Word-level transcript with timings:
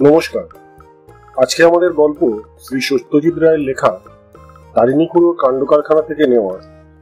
নমস্কার। 0.00 0.46
আজকে 1.36 1.64
আমাদের 1.64 1.92
গল্প 1.92 2.20
শ্রী 2.60 2.80
সত্যজিৎ 2.80 3.36
রায়ের 3.38 3.60
লেখা 3.60 3.92
তারিণী 4.74 5.06
খুঁড়ো 5.06 5.32
কাণ্ড 5.32 5.64
কারখানা 5.64 6.02
থেকে 6.02 6.26
নেওয়া 6.26 6.54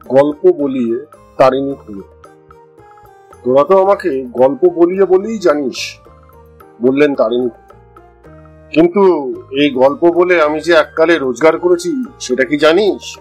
গল্প 0.07 0.41
বলিয়ে 0.53 0.97
তারিণী 1.39 1.75
খুঁড়ো 1.75 2.05
তোরা 3.45 3.65
তো 3.65 3.75
আমাকে 3.85 4.11
গল্প 4.25 4.63
বলিয়ে 4.75 5.05
বলেই 5.05 5.39
জানিস, 5.39 5.79
বললেন 6.83 7.15
তারিণী। 7.15 7.51
কিন্তু 8.71 9.03
এই 9.51 9.69
গল্প 9.71 10.03
বলে 10.19 10.35
আমি 10.43 10.61
যে 10.61 10.73
এককালে 10.73 11.19
রোজগার 11.19 11.59
করেছি, 11.59 11.91
সেটা 12.21 12.45
কি 12.45 12.57
জানিস? 12.57 13.19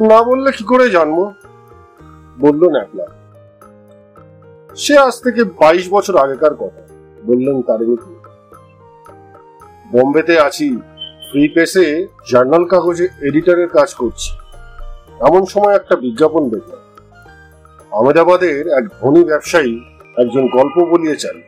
না 0.00 0.18
বললে 0.22 0.52
কি 0.52 0.64
করে 0.64 0.90
জানব? 0.90 1.18
বলল 2.40 2.62
ন্যাকলা 2.68 3.06
সে 4.76 4.98
আজ 4.98 5.14
থেকে 5.22 5.44
বাইশ 5.44 5.84
বছর 5.90 6.14
আগেকার 6.16 6.54
কথা। 6.54 6.83
বললেন 7.26 7.62
তারিণী। 7.62 7.96
খুঁড়ো। 7.96 8.20
বোম্বেতে 9.90 10.40
আছি 10.40 10.76
ফ্রি 11.30 11.48
প্রেসে 11.48 12.06
জার্নাল 12.32 12.64
কাগজে 12.64 13.08
এডিটরের 13.20 13.68
কাজ 13.68 13.94
করছি। 13.94 14.30
এমন 15.20 15.44
সময় 15.44 15.74
একটা 15.74 15.96
বিজ্ঞাপন 15.96 16.48
দেখলাম। 16.48 16.80
আহমেদাবাদের 17.92 18.68
এক 18.68 18.84
ধনী 19.00 19.24
ব্যবসায়ী 19.24 19.80
একজন 20.18 20.48
গল্প 20.48 20.84
বলিয়ে 20.90 21.16
চাই। 21.16 21.42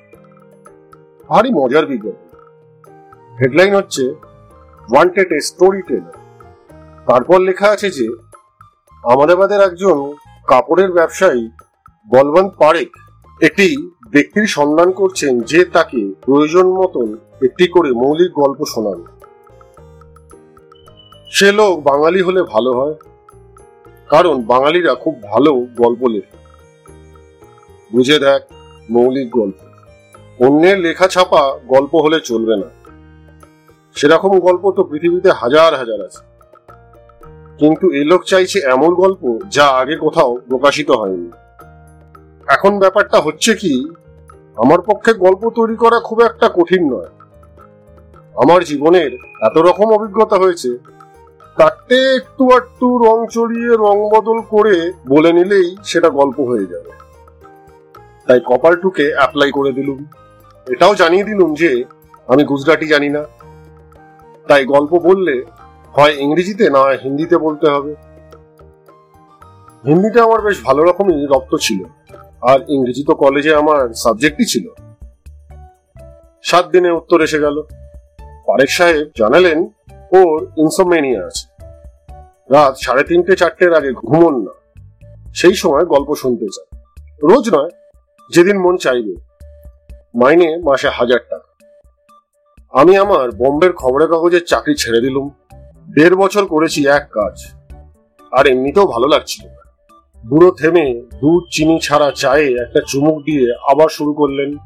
ভারী 1.29 1.51
মজার 1.51 1.87
বিজ্ঞাপন। 1.87 2.27
হেডলাইন 3.41 3.75
হচ্ছে 3.75 4.15
ওয়ান্টেড 4.93 5.33
এ 5.33 5.41
স্টোরি 5.41 5.83
টেলার 5.83 6.13
তারপর 7.07 7.41
লেখা 7.41 7.69
আছে 7.69 7.91
যে, 7.91 8.09
আহমেদাবাদের 9.05 9.61
একজন 9.61 10.15
কাপড়ের 10.47 10.93
ব্যবসায়ী 10.93 11.51
বলবন্ত 12.09 12.55
পারেক, 12.55 12.97
একটি 13.43 13.91
ব্যক্তির 14.13 14.47
সন্ধান 14.47 14.91
করছেন 14.91 15.41
যে 15.41 15.65
তাকে 15.65 16.13
প্রয়োজন 16.21 16.67
মতন 16.67 17.17
একটি 17.43 17.69
করে 17.69 17.93
মৌলিক 17.93 18.33
গল্প 18.33 18.65
শোনান। 18.65 19.05
সে 21.31 21.53
লোক 21.53 21.83
বাঙালি 21.83 22.21
হলে 22.23 22.43
ভালো 22.43 22.73
হয়, 22.73 22.95
কারণ 24.09 24.43
বাঙালিরা 24.43 24.95
খুব 24.95 25.23
ভালো 25.23 25.55
গল্প 25.55 26.07
লেখে। 26.07 26.37
বুঝে 27.93 28.19
দেখ, 28.19 28.53
মৌলিক 28.91 29.31
গল্প। 29.31 29.59
অন্যের 30.43 30.79
লেখা 30.79 31.09
ছাপা 31.09 31.59
গল্প 31.67 31.95
হলে 31.95 32.21
চলবে 32.21 32.57
না। 32.57 32.69
সেরকম 33.95 34.41
গল্প 34.41 34.71
তো 34.71 34.85
পৃথিবীতে 34.85 35.31
হাজার 35.31 35.79
হাজার 35.79 36.01
আছে। 36.05 36.23
কিন্তু 37.59 37.91
এ 37.91 38.05
লোক 38.05 38.23
চাইছে 38.25 38.59
এমন 38.61 38.95
গল্প 38.95 39.39
যা 39.51 39.67
আগে 39.67 39.97
কোথাও 39.97 40.37
প্রকাশিত 40.49 40.91
হয়নি। 40.91 41.31
এখন 42.49 42.79
ব্যাপারটা 42.79 43.21
হচ্ছে 43.21 43.55
কি, 43.55 43.91
আমার 44.57 44.83
পক্ষে 44.83 45.13
গল্প 45.15 45.51
তৈরি 45.51 45.77
করা 45.77 46.01
খুব 46.01 46.21
একটা 46.21 46.51
কঠিন 46.55 46.95
নয়। 46.95 47.11
আমার 48.35 48.65
জীবনের 48.65 49.13
এত 49.43 49.59
রকম 49.59 49.93
অভিজ্ঞতা 49.93 50.37
হয়েছে, 50.37 50.79
তাতে 51.57 52.17
একটু 52.17 52.51
একটু 52.51 52.99
রং 52.99 53.27
চড়িয়ে, 53.31 53.69
রং 53.69 54.11
বদল 54.11 54.41
করে 54.41 54.93
বলে 55.09 55.33
নিলেই 55.33 55.77
সেটা 55.85 56.09
গল্প 56.09 56.41
হয়ে 56.41 56.67
যাবে। 56.67 56.91
তাই 58.27 58.41
কপাল 58.47 58.77
টুকে 58.77 59.15
অ্যাপ্লাই 59.15 59.51
করে 59.51 59.73
দিলুম। 59.73 60.05
এটাও 60.67 60.95
জানিয়ে 60.95 61.25
দিলুম 61.25 61.55
যে, 61.55 61.85
আমি 62.29 62.45
গুজরাটি 62.45 62.87
জানি 62.87 63.09
না। 63.09 63.25
তাই 64.49 64.65
গল্প 64.65 64.99
বললে 64.99 65.45
হয় 65.93 66.13
ইংরেজিতে, 66.13 66.71
না 66.71 66.79
হিন্দিতে 67.03 67.39
বলতে 67.39 67.71
হবে। 67.71 67.95
হিন্দিটা 69.87 70.25
আমার 70.25 70.41
বেশ 70.41 70.65
ভালো 70.65 70.83
রকমই 70.83 71.27
রক্ত 71.27 71.57
ছিল। 71.57 71.85
আর 72.43 72.59
ইংরেজি 72.69 73.05
তো 73.05 73.15
কলেজে 73.15 73.55
আমার 73.55 73.95
সাবজেক্টই 73.95 74.45
ছিল। 74.45 74.69
সাত 76.43 76.69
দিনে 76.69 76.91
উত্তর 76.91 77.23
এসে 77.23 77.39
গেল। 77.39 77.63
পারেক 78.21 78.71
সাহেব 78.71 79.11
জানালেন, 79.19 79.59
ওর 80.13 80.53
ইনসোমেনিয়া 80.57 81.27
আছে। 81.27 81.65
রাত 82.51 82.77
সাড়ে 82.77 83.03
তিনটে, 83.03 83.37
চারটের 83.37 83.75
আগে 83.75 83.93
ঘুমন 83.93 84.47
না। 84.47 84.83
সেই 85.35 85.55
সময় 85.55 85.85
গল্প 85.85 86.15
শুনতে 86.15 86.47
চায় 86.47 86.81
রোজ 87.23 87.55
নয়, 87.55 87.71
যেদিন 88.35 88.59
মন 88.59 88.77
চাইবে। 88.77 89.15
মাইনে 90.15 90.57
মাসে 90.57 90.89
হাজার 90.89 91.19
টাকা। 91.31 91.47
আমি 92.81 92.97
আমার 92.97 93.31
বোম্বের 93.31 93.73
খবরের 93.73 94.09
কাগজের 94.09 94.45
চাকরি 94.45 94.75
ছেড়ে 94.75 95.01
দিলুম। 95.01 95.31
দেড় 95.95 96.17
বছর 96.17 96.47
করেছি 96.47 96.89
এক 96.89 97.09
কাজ। 97.11 97.55
আর 98.33 98.47
এমনিতেও 98.47 98.87
ভালো 98.87 99.07
লাগছিল 99.07 99.49
না। 99.49 99.66
বুড়ো 100.25 100.51
থেমে 100.51 100.95
দুধ, 100.95 101.45
চিনি 101.51 101.79
ছাড়া 101.83 102.13
চায়ে 102.17 102.55
একটা 102.55 102.81
চুমুক 102.89 103.19
দিয়ে 103.19 103.55
আবার 103.71 103.89
শুরু 103.89 104.13
করলেন। 104.13 104.57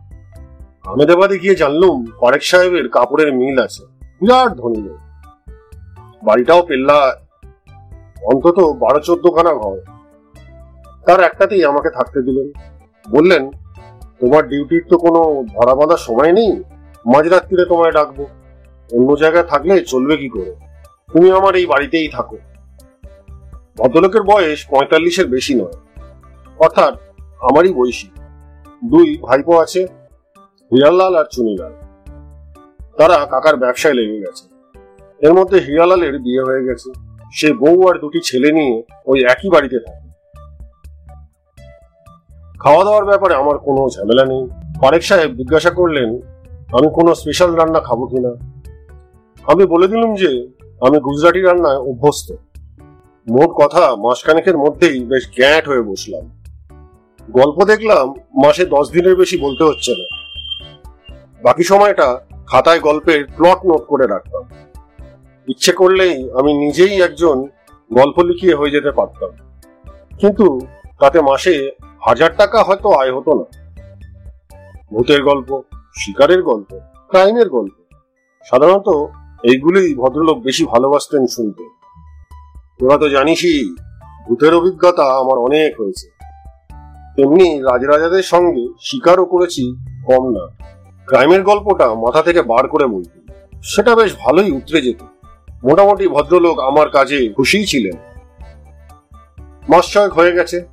আহমেদাবাদে 0.87 1.39
গিয়ে 1.39 1.55
জানলুম 1.55 2.07
পারেক 2.21 2.43
সাহেবের 2.43 2.89
কাপড়ের 2.89 3.35
মিল 3.35 3.59
আছে। 3.63 3.87
বিরাট 4.21 4.53
ধনী 4.53 4.89
বাড়িটাও 6.23 6.63
পেল্লা। 6.63 7.17
অন্তত 8.23 8.59
বারো 8.79 9.01
চোদ্দ 9.01 9.27
খানা 9.37 9.55
ঘর। 9.55 9.79
তার 11.07 11.21
একটাতেই 11.21 11.65
আমাকে 11.65 11.91
থাকতে 11.91 12.23
দিলেন। 12.23 12.53
বললেন, 13.11 13.51
তোমার 14.21 14.49
ডিউটির 14.49 14.85
তো 14.89 14.99
কোনো 14.99 15.45
ধরা 15.49 15.75
বাঁধা 15.75 15.97
সময় 15.97 16.33
নেই। 16.33 16.63
মাঝরাত্রিরে 17.07 17.65
তোমায় 17.65 17.93
ডাকবো। 17.93 18.27
অন্য 18.93 19.17
জায়গায় 19.17 19.45
থাকলে 19.45 19.81
চলবে 19.81 20.17
কি 20.17 20.29
করে? 20.29 20.55
তুমি 21.13 21.31
আমার 21.31 21.57
এই 21.57 21.67
বাড়িতেই 21.67 22.09
থাকো। 22.09 22.37
ভদ্রলোকের 23.81 24.23
বয়স 24.23 24.67
পঁয়তাল্লিশের 24.71 25.29
বেশি 25.29 25.55
নয়। 25.55 25.73
অর্থাৎ 26.59 26.95
আমারই 27.41 27.73
বয়সী। 27.73 28.09
দুই 28.91 29.19
ভাইপো 29.23 29.59
আছে, 29.59 29.87
হিরালাল 30.73 31.17
আর 31.17 31.25
চুনিলাল। 31.33 31.73
তারা 32.99 33.27
কাকার 33.27 33.57
ব্যবসায় 33.57 33.95
লেগে 33.95 34.21
গেছে। 34.21 34.49
এর 35.27 35.35
মধ্যে 35.35 35.59
হিরালালের 35.59 36.19
বিয়ে 36.19 36.43
হয়ে 36.43 36.65
গেছে। 36.65 36.93
সে 37.33 37.53
বউ 37.53 37.89
আর 37.89 37.99
দুটি 37.99 38.21
ছেলে 38.25 38.53
নিয়ে 38.53 38.83
ওই 39.07 39.25
একই 39.25 39.49
বাড়িতে 39.49 39.79
থাকে। 39.79 40.11
খাওয়া 42.61 42.85
দাওয়ার 42.85 43.05
ব্যাপারে 43.05 43.35
আমার 43.35 43.59
কোনো 43.59 43.89
ঝামেলা 43.89 44.25
নেই। 44.25 44.49
পারেক 44.83 45.03
সাহেব 45.03 45.31
জিজ্ঞাসা 45.31 45.71
করলেন, 45.71 46.17
আমি 46.53 46.95
কোনো 46.95 47.15
স্পেশাল 47.15 47.55
রান্না 47.55 47.81
খাব 47.81 48.07
কিনা? 48.07 48.33
আমি 49.43 49.67
বলে 49.67 49.89
দিলাম 49.89 50.15
যে, 50.15 50.49
আমি 50.81 50.99
গুজরাটি 51.01 51.43
রান্নায় 51.43 51.79
অভ্যস্ত। 51.79 52.33
মোট 53.29 53.51
কথা, 53.51 53.97
মাসখানেকের 53.97 54.59
মধ্যেই 54.59 55.05
বেশ 55.05 55.31
গ্যাট 55.37 55.69
হয়ে 55.69 55.83
বসলাম। 55.83 56.43
গল্প 57.31 57.65
দেখলাম, 57.65 58.09
মাসে 58.45 58.67
দশ 58.67 58.91
দিনের 58.91 59.17
বেশি 59.17 59.39
বলতে 59.39 59.65
হচ্ছে 59.65 59.93
না। 59.93 60.07
বাকি 61.43 61.63
সময়টা 61.63 62.21
খাতায় 62.47 62.81
গল্পের 62.81 63.25
প্লট 63.37 63.67
নোট 63.67 63.87
করে 63.87 64.07
রাখতাম। 64.07 64.49
ইচ্ছে 65.49 65.73
করলেই 65.73 66.31
আমি 66.31 66.53
নিজেই 66.53 67.03
একজন 67.03 67.49
গল্প 67.93 68.19
লিখিয়ে 68.19 68.55
হয়ে 68.55 68.71
যেতে 68.71 68.91
পারতাম। 68.91 69.31
কিন্তু 70.19 70.61
তাতে 71.01 71.21
মাসে 71.21 71.71
হাজার 72.07 72.31
টাকা 72.37 72.63
হয়তো 72.63 72.91
আয় 72.91 73.17
হতো 73.17 73.35
না। 73.35 73.45
ভূতের 74.93 75.25
গল্প, 75.25 75.63
শিকারের 75.99 76.43
গল্প 76.43 76.79
ক্রাইমের 77.09 77.49
গল্প, 77.49 77.95
সাধারণত 78.51 78.89
এইগুলোই 79.43 79.95
ভদ্রলোক 79.95 80.39
বেশি 80.39 80.65
ভালোবাসতেন 80.65 81.27
শুনতে। 81.27 81.80
তোরা 82.81 82.99
তো 82.99 83.09
জানিসই, 83.09 83.75
ভূতের 84.29 84.55
অভিজ্ঞতা 84.55 85.03
আমার 85.03 85.39
অনেক 85.39 85.81
হয়েছে। 85.81 86.07
তেমনি 87.17 87.61
রাজরাজাদের 87.61 88.23
সঙ্গে 88.23 88.69
শিকারও 88.81 89.25
করেছি 89.25 89.75
কম 90.07 90.23
না। 90.31 90.45
ক্রাইমের 91.07 91.43
গল্পটা 91.43 91.95
মাথা 91.95 92.23
থেকে 92.23 92.43
বার 92.43 92.69
করে 92.69 92.87
বলতেন 92.87 93.23
সেটা 93.63 93.95
বেশ 93.95 94.15
ভালোই 94.21 94.51
উতরে 94.53 94.81
যেত। 94.83 95.03
মোটামুটি 95.65 96.09
ভদ্রলোক 96.09 96.59
আমার 96.59 96.91
কাজে 96.91 97.33
খুশিই 97.37 97.67
ছিলেন। 97.67 97.97
মাস 99.69 99.93
ছয়েক 99.93 100.13
হয়ে 100.13 100.33
গেছে। 100.33 100.65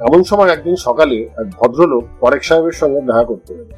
এমন 0.00 0.24
সময় 0.24 0.48
একদিন 0.48 0.76
সকালে 0.76 1.16
এক 1.16 1.46
ভদ্রলোক 1.50 2.04
পরেক 2.20 2.44
সাহেবের 2.44 2.72
সঙ্গে 2.72 3.00
দেখা 3.00 3.24
করতে 3.24 3.54
গেল 3.54 3.70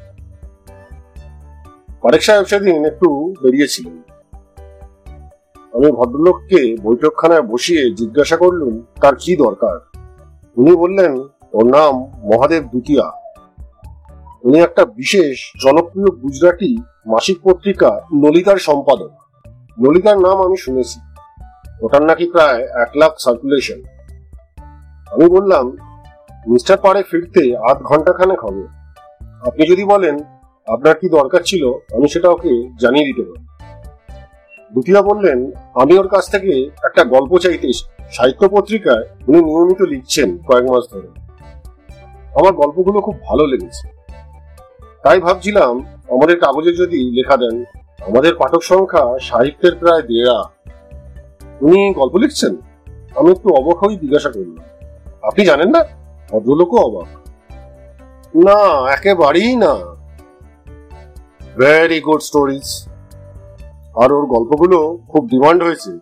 পরেক 2.01 2.23
সাহেব 2.23 2.45
সেদিন 2.45 2.85
একটু 2.85 3.33
বেরিয়েছিলেন। 3.43 4.14
আমি 5.75 5.91
ভদ্রলোককে 5.91 6.75
বৈঠকখানায় 6.83 7.41
বসিয়ে 7.41 7.91
জিজ্ঞাসা 7.91 8.37
করলুম, 8.37 8.81
তার 9.01 9.15
কি 9.15 9.35
দরকার? 9.35 9.79
উনি 10.57 10.75
বললেন 10.75 11.17
ওর 11.53 11.65
নাম 11.65 11.95
মহাদেব 11.99 12.63
দ্বিতীয়া 12.63 13.11
উনি 14.43 14.59
একটা 14.59 14.85
বিশেষ 14.85 15.37
জনপ্রিয় 15.63 16.09
গুজরাটি 16.09 16.77
মাসিক 17.05 17.37
পত্রিকা 17.43 18.01
ললিতার 18.23 18.57
সম্পাদক। 18.57 19.09
ললিতার 19.81 20.17
নাম 20.17 20.41
আমি 20.41 20.57
শুনেছি। 20.57 20.99
ওটার 21.81 22.01
নাকি 22.01 22.29
প্রায় 22.31 22.63
এক 22.63 22.89
লাখ 22.95 23.11
সার্কুলেশন 23.19 23.83
আমি 25.11 25.29
বললাম, 25.29 25.77
মিস্টার 26.47 26.77
পারে 26.77 27.03
ফিরতে 27.03 27.57
আধ 27.57 27.77
ঘণ্টা 27.77 28.13
খানেক 28.13 28.39
হবে। 28.45 28.63
আপনি 29.47 29.67
যদি 29.67 29.83
বলেন, 29.83 30.17
আপনার 30.67 30.95
কি 30.95 31.09
দরকার 31.09 31.41
ছিল? 31.45 31.67
আমি 31.95 32.07
সেটা 32.07 32.29
ওকে 32.29 32.69
জানিয়ে 32.79 33.05
দিতে 33.05 33.21
পারি 33.21 33.44
দুতিয়া 34.75 35.01
বললেন, 35.01 35.39
আমি 35.81 35.93
ওর 35.97 36.07
কাছ 36.07 36.23
থেকে 36.31 36.53
একটা 36.87 37.01
গল্প 37.03 37.31
চাইতে 37.37 37.69
সাহিত্য 38.11 38.43
পত্রিকায় 38.49 39.05
উনি 39.27 39.39
নিয়মিত 39.41 39.81
লিখছেন 39.81 40.29
কয়েক 40.37 40.65
মাস 40.71 40.83
ধরে। 40.91 41.09
আমার 42.39 42.53
গল্পগুলো 42.61 42.99
খুব 43.01 43.15
ভালো 43.23 43.43
লেগেছে। 43.47 43.85
তাই 45.03 45.19
ভাবছিলাম, 45.19 45.73
আমাদের 46.09 46.37
কাগজে 46.39 46.71
যদি 46.73 46.99
লেখা 47.17 47.35
দেন, 47.37 47.55
আমাদের 48.07 48.33
পাঠক 48.35 48.61
সংখ্যা 48.63 49.03
সাহিত্যের 49.21 49.73
প্রায় 49.75 50.01
দেড়া 50.01 50.39
উনি 51.61 51.79
গল্প 51.93 52.15
লিখছেন? 52.15 52.53
আমি 53.15 53.29
একটু 53.31 53.47
অবাক 53.49 53.77
হয়ে 53.83 53.95
জিজ্ঞাসা 53.95 54.29
করলাম, 54.29 54.63
আপনি 55.21 55.41
জানেন 55.45 55.69
না? 55.75 55.81
ভদ্রলোকও 56.29 56.77
অবাক। 56.87 57.07
না, 58.35 58.59
একেবারেই 58.93 59.51
না। 59.55 59.73
ভেরি 61.57 61.99
গুড 62.01 62.21
স্টোরিজ 62.21 62.67
আর 63.95 64.11
ওর 64.11 64.25
গল্পগুলো 64.25 64.99
খুব 65.09 65.27
ডিমান্ড 65.27 65.63
হয়েছে। 65.63 65.99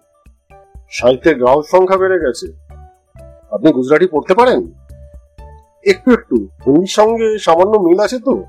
সাহিত্যের 0.91 1.37
গ্রাহক 1.37 1.63
সংখ্যা 1.71 1.97
বেড়ে 1.97 2.19
গেছে। 2.19 2.53
আপনি 3.51 3.71
গুজরাটি 3.71 4.07
পড়তে 4.07 4.33
পারেন? 4.33 4.71
একটু 5.85 6.11
একটু, 6.11 6.35
হিন্দির 6.35 6.87
সঙ্গে 6.87 7.37
সামান্য 7.39 7.77
মিল 7.77 7.99
আছে 7.99 8.19
তো? 8.19 8.43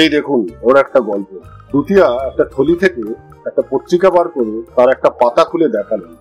এই 0.00 0.08
দেখুন, 0.08 0.48
ওর 0.62 0.76
একটা 0.76 1.00
গল্প। 1.00 1.38
দুতিয়া 1.72 2.06
একটা 2.06 2.44
থলি 2.44 2.76
থেকে 2.76 3.14
একটা 3.46 3.62
পত্রিকা 3.70 4.10
বার 4.10 4.28
করে 4.28 4.62
তার 4.76 4.88
একটা 4.88 5.10
পাতা 5.10 5.44
খুলে 5.44 5.68
দেখালেন। 5.68 6.16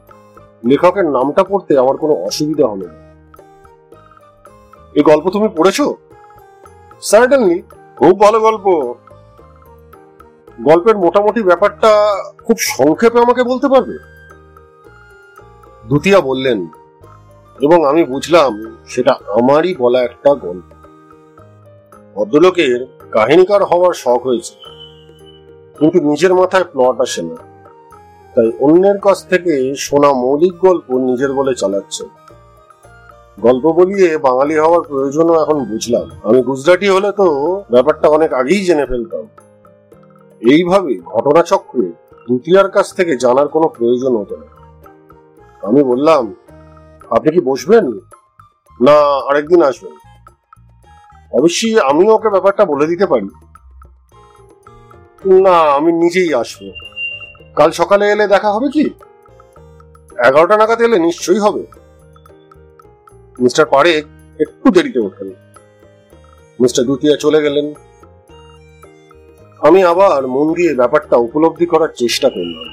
লেখকের 0.66 1.06
নামটা 1.06 1.44
পড়তে 1.44 1.78
আমার 1.78 1.98
কোনো 1.98 2.14
অসুবিধা 2.14 2.68
হবে 2.68 2.88
না। 2.88 2.94
এই 4.94 5.04
গল্প 5.04 5.30
তুমি 5.30 5.50
পড়েছো? 5.58 5.96
সার্টেনলি 7.02 7.62
খুব 7.96 8.20
ভালো 8.20 8.40
গল্প। 8.40 8.94
গল্পের 10.62 10.98
মোটামুটি 10.98 11.44
ব্যাপারটা 11.44 12.16
খুব 12.44 12.58
সংক্ষেপে 12.60 13.20
আমাকে 13.20 13.44
বলতে 13.44 13.68
পারবে? 13.68 13.98
দুতিয়া 15.90 16.22
বললেন, 16.22 16.68
এবং 17.62 17.86
আমি 17.86 18.04
বুঝলাম 18.04 18.78
সেটা 18.88 19.12
আমারই 19.12 19.76
বলা 19.76 20.04
একটা 20.04 20.34
গল্প। 20.34 20.74
ভদ্রলোকের 22.16 22.86
কাহিনীকার 23.12 23.64
হওয়ার 23.64 23.94
শখ 23.94 24.26
হয়েছে। 24.26 24.54
কিন্তু 25.80 26.00
নিজের 26.00 26.34
মাথায় 26.34 26.64
প্লট 26.64 27.02
আসে 27.02 27.22
না। 27.22 27.36
তাই 28.36 28.52
অন্যের 28.60 29.00
কাছ 29.00 29.28
থেকে 29.28 29.76
শোনা 29.78 30.14
মৌলিক 30.14 30.58
গল্প 30.58 30.92
নিজের 30.92 31.34
বলে 31.34 31.56
চালাচ্ছে। 31.56 32.04
গল্প 33.42 33.66
বলিয়ে 33.66 34.18
বাঙালি 34.18 34.58
হওয়ার 34.58 34.82
প্রয়োজনও 34.82 35.42
এখন 35.42 35.66
বুঝলাম। 35.66 36.10
আমি 36.24 36.42
গুজরাটি 36.42 36.90
হলে 36.90 37.12
তো 37.12 37.28
ব্যাপারটা 37.72 38.08
অনেক 38.08 38.34
আগেই 38.34 38.66
জেনে 38.66 38.86
ফেলতাম। 38.86 39.28
এইভাবে 40.50 41.00
ঘটনাচক্রে 41.00 41.88
দ্বিতীয়ার 42.28 42.70
কাছ 42.70 42.96
থেকে 42.96 43.18
জানার 43.18 43.48
কোনো 43.48 43.68
প্রয়োজন 43.68 44.18
হতো 44.18 44.38
না। 44.38 44.46
আমি 45.68 45.84
বললাম, 45.84 46.36
আপনি 47.10 47.32
কি 47.32 47.42
বসবেন? 47.42 47.88
না, 48.82 48.92
আরেকদিন 49.30 49.62
আসবেন। 49.62 49.92
অবশ্যই 51.34 51.80
আমি 51.80 52.10
ওকে 52.10 52.30
ব্যাপারটা 52.30 52.66
বলে 52.66 52.88
দিতে 52.88 53.06
পারি। 53.06 53.30
না, 55.42 55.60
আমি 55.60 55.92
নিজেই 55.92 56.34
আসব। 56.34 56.72
কাল 57.56 57.72
সকালে 57.72 58.12
এলে 58.12 58.28
দেখা 58.28 58.54
হবে 58.54 58.70
কি? 58.70 58.90
এগারোটা 60.28 60.58
নাগাদ 60.58 60.82
এলে 60.82 61.00
নিশ্চয়ই 61.00 61.40
হবে। 61.40 61.66
মিস্টার 63.40 63.66
পারেক, 63.66 64.06
একটু 64.42 64.72
দেরিতে 64.72 65.00
ওঠেন। 65.00 65.34
মিস্টার 66.60 66.86
দুতিয়া 66.86 67.18
চলে 67.18 67.42
গেলেন। 67.42 67.74
আমি 69.62 69.84
আবার 69.84 70.28
মন 70.28 70.54
দিয়ে 70.54 70.76
ব্যাপারটা 70.76 71.18
উপলব্ধি 71.18 71.66
করার 71.66 71.88
চেষ্টা 71.96 72.30
করলাম। 72.30 72.68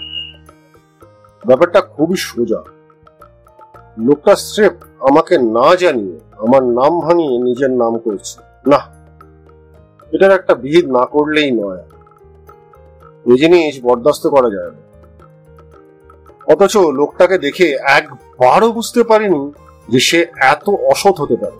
ব্যাপারটা 1.47 1.81
খুবই 1.81 2.17
সোজা। 2.17 2.63
লোকটা 3.99 4.37
স্রেফ 4.37 4.73
আমাকে 5.01 5.39
না 5.39 5.77
জানিয়ে 5.77 6.21
আমার 6.39 6.63
নাম 6.63 7.01
ভাঙিয়ে 7.01 7.39
নিজের 7.39 7.71
নাম 7.71 7.99
করছে। 7.99 8.41
না 8.71 8.81
এটার 10.13 10.31
একটা 10.31 10.55
বিহিত 10.55 10.85
না 10.85 11.07
করলেই 11.07 11.51
নয়। 11.51 11.83
এই 13.27 13.39
জিনিস 13.39 13.81
বরদাস্ত 13.83 14.27
করা 14.27 14.51
যায় 14.51 14.71
না। 14.71 14.83
অথচ 16.53 16.77
লোকটাকে 16.77 17.39
দেখে 17.39 17.73
একবারও 17.73 18.73
বুঝতে 18.73 19.03
পারিনি 19.03 19.53
যে 19.89 20.01
সে 20.01 20.27
এত 20.37 20.71
অসৎ 20.71 21.21
হতে 21.21 21.37
পারে। 21.37 21.59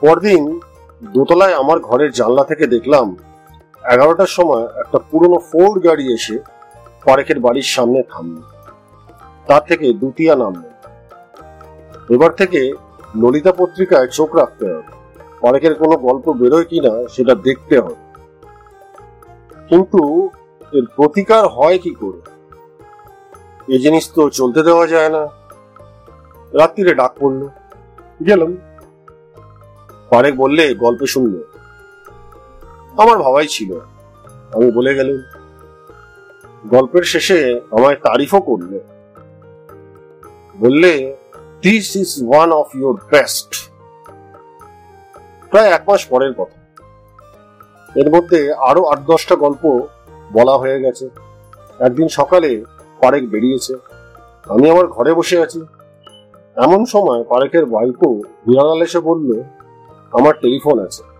পরদিন 0.00 0.60
দোতলায় 1.02 1.54
আমার 1.54 1.78
ঘরের 1.80 2.12
জানলা 2.12 2.44
থেকে 2.44 2.66
দেখলাম 2.66 3.16
এগারোটার 3.92 4.26
সময় 4.26 4.64
একটা 4.64 4.98
পুরনো 4.98 5.38
ফোর্ড 5.38 5.84
গাড়ি 5.84 6.14
এসে 6.14 6.38
পারেকের 7.04 7.40
বাড়ির 7.40 7.62
সামনে 7.62 8.02
থামল। 8.02 8.42
তার 9.46 9.62
থেকে 9.68 9.92
দুটিয়া 9.92 10.36
নামল। 10.36 10.62
এবার 12.14 12.32
থেকে 12.32 12.72
ললিতা 13.22 13.52
পত্রিকায় 13.52 14.08
চোখ 14.08 14.36
রাখতে 14.36 14.66
হবে। 14.66 14.82
পারেকের 15.40 15.74
কোনো 15.74 15.96
গল্প 15.96 16.32
বেরোয় 16.32 16.64
কিনা 16.64 17.08
সেটা 17.08 17.34
দেখতে 17.34 17.80
হবে। 17.80 17.94
কিন্তু 19.68 20.30
এর 20.72 20.82
প্রতিকার 20.96 21.46
হয় 21.46 21.78
কি 21.78 21.90
করে? 21.90 22.20
এই 23.72 23.78
জিনিস 23.78 24.10
তো 24.14 24.30
চলতে 24.30 24.62
দেওয়া 24.62 24.86
যায় 24.86 25.08
না। 25.08 25.28
রাত্রিরে 26.52 26.94
ডাক 26.94 27.12
পড়ল। 27.20 27.48
গেলাম। 28.26 28.56
পারেক 30.10 30.36
বললে, 30.36 30.74
গল্প 30.74 31.06
শুনবে। 31.06 31.53
আমার 32.96 33.18
ভাবাই 33.18 33.46
ছিল 33.46 33.70
আমি 34.54 34.70
বলে 34.70 34.94
গেলাম, 34.94 35.20
গল্পের 36.68 37.02
শেষে 37.02 37.60
আমায় 37.70 37.96
তারিফও 37.96 38.40
করলে। 38.40 38.80
বললে 40.58 41.16
this 41.62 41.96
is 41.96 42.10
one 42.28 42.52
of 42.52 42.68
your 42.74 42.96
best 43.10 43.50
প্রায় 45.50 45.70
এক 45.70 45.82
মাস 45.88 46.06
পরের 46.06 46.32
কথা। 46.34 46.58
এর 48.00 48.08
মধ্যে 48.10 48.52
আরও 48.52 48.84
আট 48.84 49.00
দশটা 49.06 49.34
গল্প 49.36 49.86
বলা 50.32 50.54
হয়ে 50.58 50.78
গেছে। 50.80 51.08
একদিন 51.78 52.08
সকালে 52.08 52.50
পারেক 53.00 53.30
বেরিয়েছে। 53.30 53.74
আমি 54.48 54.70
আমার 54.70 54.86
ঘরে 54.86 55.14
বসে 55.14 55.36
আছি। 55.42 55.60
এমন 56.56 56.84
সময় 56.84 57.24
পারেকের 57.24 57.64
বাইকও 57.64 58.10
বিড়াল 58.46 58.82
এসে 58.82 59.00
বলল, 59.00 59.28
আমার 60.12 60.34
টেলিফোন 60.40 60.78
আছে। 60.78 61.13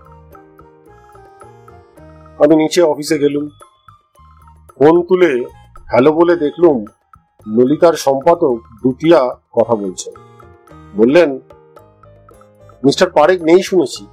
আমি 2.38 2.56
নিচে 2.56 2.82
অফিসে 2.82 3.18
গেলুম। 3.18 3.48
ফোন 4.78 5.02
তুলে 5.02 5.44
হ্যালো 5.90 6.12
বলে 6.12 6.36
দেখলুম 6.36 6.84
ললিতার 7.56 7.92
সম্পাদক 7.92 8.58
দুতিয়া 8.82 9.36
কথা 9.52 9.74
বলছে। 9.74 10.10
বললেন, 10.96 11.40
মিস্টার 12.84 13.10
পারেক 13.10 13.42
নেই 13.42 13.62
শুনেছি। 13.62 14.06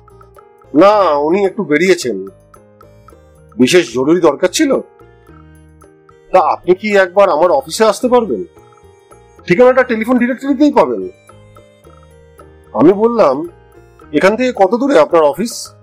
না, 0.74 1.14
উনি 1.14 1.46
একটু 1.46 1.64
বেরিয়েছেন। 1.64 2.28
বিশেষ 3.58 3.94
জরুরি 3.94 4.22
দরকার 4.22 4.50
ছিল? 4.50 4.80
তা 6.32 6.40
আপনি 6.40 6.76
কি 6.76 6.98
একবার 6.98 7.30
আমার 7.30 7.52
অফিসে 7.52 7.86
আসতে 7.86 8.08
পারবেন? 8.08 8.44
ঠিকানাটা 9.48 9.84
টেলিফোন 9.84 10.18
ডিরেক্টরিতেই 10.18 10.74
পাবেন। 10.74 11.10
আমি 12.74 12.94
বললাম, 12.94 13.48
এখান 14.14 14.36
থেকে 14.36 14.54
কত 14.56 14.76
দূরে 14.76 15.00
আপনার 15.00 15.24
অফিস? 15.24 15.74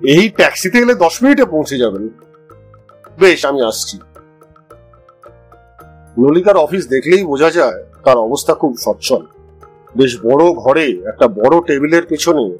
এই 0.00 0.28
ট্যাক্সিতে 0.28 0.78
এলে 0.78 0.94
দশ 0.94 1.22
মিনিটে 1.22 1.44
পৌঁছে 1.44 1.78
যাবেন। 1.78 2.08
বেশ, 3.18 3.44
আমি 3.44 3.62
আসছি। 3.62 3.98
ললিতার 6.18 6.56
অফিস 6.56 6.88
দেখলেই 6.88 7.24
বোঝা 7.24 7.50
যায় 7.50 7.84
তার 8.04 8.16
অবস্থা 8.16 8.54
খুব 8.54 8.76
সচ্ছল। 8.80 9.26
বেশ 9.96 10.20
বড় 10.20 10.52
ঘরে, 10.52 10.90
একটা 10.90 11.28
বড় 11.28 11.60
টেবিলের 11.66 12.06
পেছনে 12.06 12.58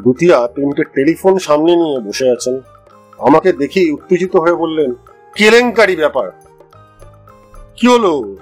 দুতিয়া 0.00 0.48
তিনটে 0.48 0.84
টেলিফোন 0.84 1.38
সামনে 1.38 1.76
নিয়ে 1.76 2.00
বসে 2.00 2.30
আছেন। 2.30 2.60
আমাকে 3.18 3.52
দেখেই 3.52 3.90
উত্তেজিত 3.90 4.36
হয়ে 4.36 4.54
বললেন, 4.54 4.94
কেলেঙ্কারি 5.34 5.96
ব্যাপার। 5.96 6.30
কি 7.76 7.86
হলো? 7.86 8.36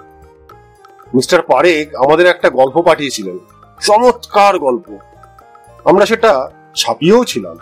মিস্টার 1.13 1.41
পারেক 1.41 1.95
আমাদের 1.95 2.25
একটা 2.27 2.49
গল্প 2.49 2.81
পাঠিয়েছিলেন। 2.81 3.39
চমৎকার 3.81 4.59
গল্প। 4.59 4.97
আমরা 5.85 6.05
সেটা 6.05 6.49
ছাপিয়েও 6.75 7.23
ছিলাম। 7.23 7.57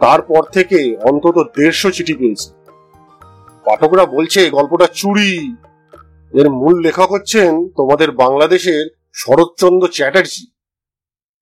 তারপর 0.00 0.42
থেকে 0.52 0.96
অন্তত 1.02 1.50
দেড়শো 1.56 1.90
চিঠি 1.90 2.14
পেয়েছে। 2.14 2.50
পাঠকরা 3.64 4.06
বলছে, 4.06 4.50
গল্পটা 4.50 4.86
চুরি। 4.94 5.56
এর 6.32 6.50
মূল 6.50 6.80
লেখক 6.80 7.12
হচ্ছেন 7.12 7.68
তোমাদের 7.68 8.10
বাংলাদেশের 8.10 8.86
শরৎচন্দ্র 9.14 9.88
চ্যাটার্জি। 9.88 10.55